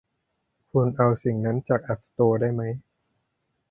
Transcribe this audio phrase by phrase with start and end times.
[0.71, 2.71] คุณเอาสิ่งนั้นจากแอพสโตร์ได้มั้ย